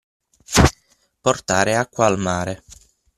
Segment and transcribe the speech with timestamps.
[1.21, 2.63] Portare acqua al mare.